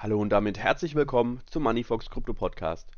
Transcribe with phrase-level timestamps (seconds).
[0.00, 2.88] Hallo und damit herzlich willkommen zum Moneyfox Krypto Podcast.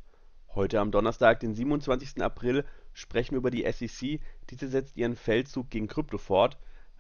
[0.54, 2.23] Heute am Donnerstag, den 27.
[2.23, 4.21] April, sprechen wir über die SEC.
[4.50, 6.59] Diese setzt ihren Feldzug gegen Krypto fort.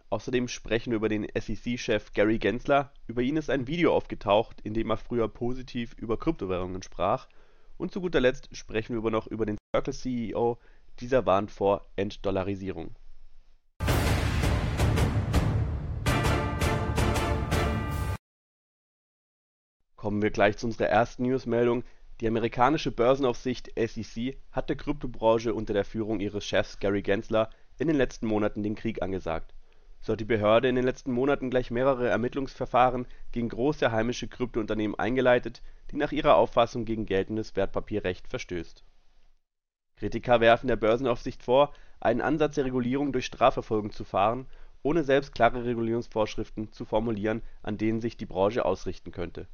[0.08, 2.94] Außerdem sprechen wir über den SEC-Chef Gary Gensler.
[3.08, 7.28] Über ihn ist ein Video aufgetaucht, in dem er früher positiv über Kryptowährungen sprach.
[7.76, 10.58] Und zu guter Letzt sprechen wir über noch über den Circle CEO.
[11.00, 12.94] Dieser warnt vor Entdollarisierung.
[20.00, 21.84] Kommen wir gleich zu unserer ersten Newsmeldung.
[22.22, 27.86] Die amerikanische Börsenaufsicht SEC hat der Kryptobranche unter der Führung ihres Chefs Gary Gensler in
[27.86, 29.52] den letzten Monaten den Krieg angesagt.
[30.00, 34.98] So hat die Behörde in den letzten Monaten gleich mehrere Ermittlungsverfahren gegen große heimische Kryptounternehmen
[34.98, 35.60] eingeleitet,
[35.90, 38.82] die nach ihrer Auffassung gegen geltendes Wertpapierrecht verstößt.
[39.96, 44.46] Kritiker werfen der Börsenaufsicht vor, einen Ansatz der Regulierung durch Strafverfolgung zu fahren,
[44.82, 49.46] ohne selbst klare Regulierungsvorschriften zu formulieren, an denen sich die Branche ausrichten könnte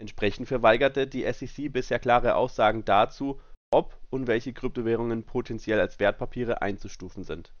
[0.00, 3.40] Entsprechend verweigerte die SEC bisher klare Aussagen dazu,
[3.72, 7.52] ob und welche Kryptowährungen potenziell als Wertpapiere einzustufen sind.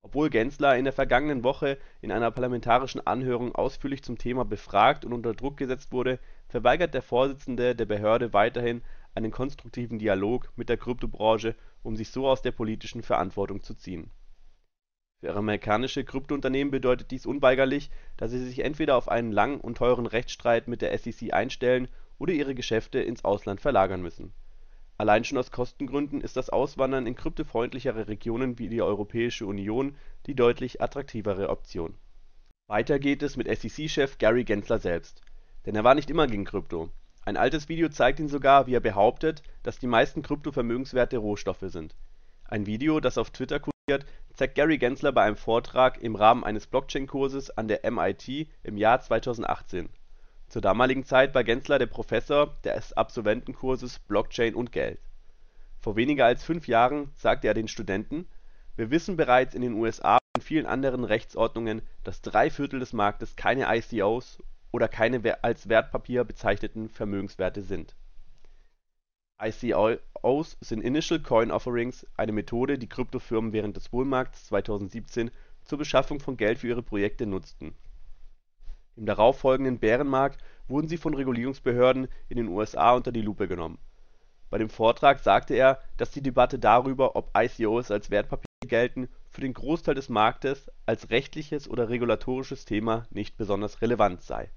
[0.00, 5.12] Obwohl Gensler in der vergangenen Woche in einer parlamentarischen Anhörung ausführlich zum Thema befragt und
[5.12, 8.82] unter Druck gesetzt wurde, verweigert der Vorsitzende der Behörde weiterhin
[9.14, 14.10] einen konstruktiven Dialog mit der Kryptobranche, um sich so aus der politischen Verantwortung zu ziehen
[15.22, 20.06] für amerikanische Kryptounternehmen bedeutet dies unweigerlich, dass sie sich entweder auf einen langen und teuren
[20.06, 21.86] Rechtsstreit mit der SEC einstellen
[22.18, 24.32] oder ihre Geschäfte ins Ausland verlagern müssen.
[24.98, 29.94] Allein schon aus Kostengründen ist das Auswandern in kryptofreundlichere Regionen wie die Europäische Union
[30.26, 31.94] die deutlich attraktivere Option.
[32.66, 35.22] Weiter geht es mit SEC-Chef Gary Gensler selbst.
[35.66, 36.88] Denn er war nicht immer gegen Krypto.
[37.24, 41.94] Ein altes Video zeigt ihn sogar, wie er behauptet, dass die meisten Kryptovermögenswerte Rohstoffe sind.
[42.44, 43.60] Ein Video, das auf Twitter
[44.34, 49.00] zeigt Gary Gensler bei einem Vortrag im Rahmen eines Blockchain-Kurses an der MIT im Jahr
[49.00, 49.90] 2018.
[50.48, 55.00] Zur damaligen Zeit war Gensler der Professor des Absolventenkurses Blockchain und Geld.
[55.80, 58.26] Vor weniger als fünf Jahren sagte er den Studenten:
[58.76, 63.36] „Wir wissen bereits in den USA und vielen anderen Rechtsordnungen, dass drei Viertel des Marktes
[63.36, 67.94] keine ICOs oder keine als Wertpapier bezeichneten Vermögenswerte sind
[69.44, 75.32] ICOs sind Initial Coin Offerings, eine Methode, die Kryptofirmen während des Bullmarkts 2017
[75.64, 77.74] zur Beschaffung von Geld für ihre Projekte nutzten.
[78.94, 83.78] Im darauffolgenden Bärenmarkt wurden sie von Regulierungsbehörden in den USA unter die Lupe genommen.
[84.48, 89.40] Bei dem Vortrag sagte er, dass die Debatte darüber, ob ICOs als Wertpapiere gelten, für
[89.40, 94.52] den Großteil des Marktes als rechtliches oder regulatorisches Thema nicht besonders relevant sei.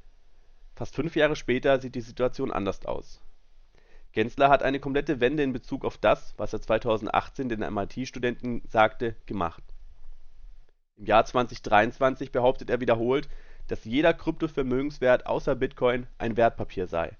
[0.76, 3.22] Fast fünf Jahre später sieht die Situation anders aus
[4.16, 9.18] Gensler hat eine komplette Wende in Bezug auf das, was er 2018 den MIT-Studenten sagte,
[9.26, 9.62] gemacht.
[10.96, 13.28] Im Jahr 2023 behauptet er wiederholt,
[13.68, 17.18] dass jeder Kryptovermögenswert außer Bitcoin ein Wertpapier sei.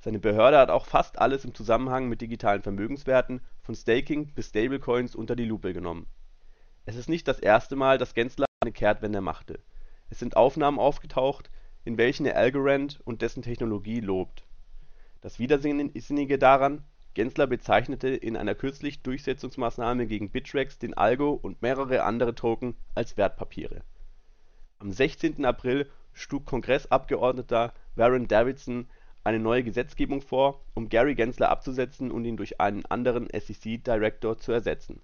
[0.00, 5.16] Seine Behörde hat auch fast alles im Zusammenhang mit digitalen Vermögenswerten, von Staking bis Stablecoins,
[5.16, 6.08] unter die Lupe genommen.
[6.84, 9.60] Es ist nicht das erste Mal, dass Gensler eine Kehrtwende machte.
[10.10, 11.50] Es sind Aufnahmen aufgetaucht,
[11.84, 14.44] in welchen er Algorand und dessen Technologie lobt
[15.20, 16.84] das Widersinnige daran:
[17.14, 23.16] Gensler bezeichnete in einer kürzlichen Durchsetzungsmaßnahme gegen Bittrex den Algo und mehrere andere Token als
[23.16, 23.82] Wertpapiere.
[24.78, 25.44] Am 16.
[25.44, 28.88] April schlug Kongressabgeordneter Warren Davidson
[29.24, 34.52] eine neue Gesetzgebung vor, um Gary Gensler abzusetzen und ihn durch einen anderen SEC-Director zu
[34.52, 35.00] ersetzen.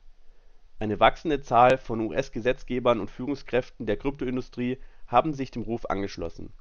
[0.79, 6.53] Eine wachsende Zahl von US-Gesetzgebern und Führungskräften der Kryptoindustrie haben sich dem Ruf angeschlossen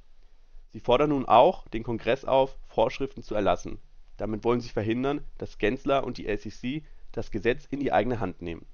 [0.74, 3.78] Sie fordern nun auch den Kongress auf, Vorschriften zu erlassen.
[4.16, 8.42] Damit wollen sie verhindern, dass Gensler und die SEC das Gesetz in die eigene Hand
[8.42, 8.66] nehmen.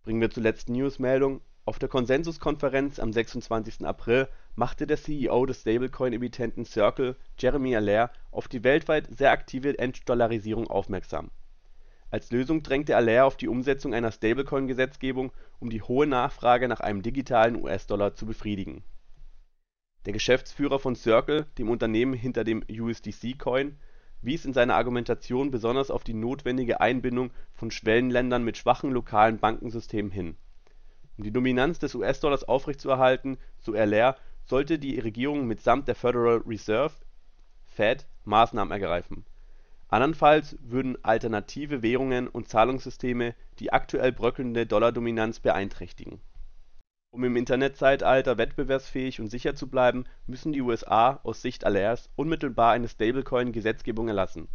[0.00, 1.42] Springen wir zur letzten Newsmeldung.
[1.66, 3.84] Auf der Konsensuskonferenz am 26.
[3.84, 4.26] April
[4.56, 11.30] machte der CEO des Stablecoin-Emittenten Circle, Jeremy Allaire, auf die weltweit sehr aktive Entdollarisierung aufmerksam.
[12.10, 17.02] Als Lösung drängte Allaire auf die Umsetzung einer Stablecoin-Gesetzgebung, um die hohe Nachfrage nach einem
[17.02, 18.82] digitalen US-Dollar zu befriedigen
[20.08, 23.76] der Geschäftsführer von Circle, dem Unternehmen hinter dem USDC-Coin,
[24.22, 30.10] wies in seiner Argumentation besonders auf die notwendige Einbindung von Schwellenländern mit schwachen lokalen Bankensystemen
[30.10, 30.38] hin.
[31.18, 34.16] Um die Dominanz des US-Dollars aufrechtzuerhalten, so Allaire,
[34.46, 36.94] sollte die Regierung mitsamt der Federal Reserve
[37.66, 39.26] (Fed) Maßnahmen ergreifen.
[39.88, 46.22] Andernfalls würden alternative Währungen und Zahlungssysteme die aktuell bröckelnde Dollardominanz beeinträchtigen
[47.18, 52.70] um im Internetzeitalter wettbewerbsfähig und sicher zu bleiben, müssen die USA aus Sicht Allairs unmittelbar
[52.70, 54.46] eine Stablecoin-Gesetzgebung erlassen.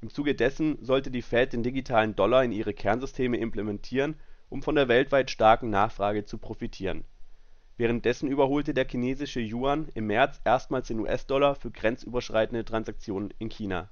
[0.00, 4.16] Im Zuge dessen sollte die Fed den digitalen Dollar in ihre Kernsysteme implementieren,
[4.48, 7.04] um von der weltweit starken Nachfrage zu profitieren.
[7.76, 13.90] Währenddessen überholte der chinesische Yuan im März erstmals den US-Dollar für grenzüberschreitende Transaktionen in China.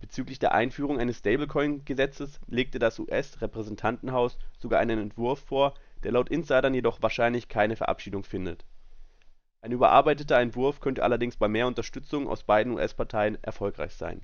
[0.00, 5.74] Bezüglich der Einführung eines Stablecoin-Gesetzes legte das US-Repräsentantenhaus sogar einen Entwurf vor,
[6.04, 8.64] der laut Insidern jedoch wahrscheinlich keine Verabschiedung findet.
[9.60, 14.22] Ein überarbeiteter Entwurf könnte allerdings bei mehr Unterstützung aus beiden US-Parteien erfolgreich sein.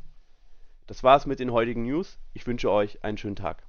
[0.86, 3.64] Das war's mit den heutigen News, ich wünsche euch einen schönen Tag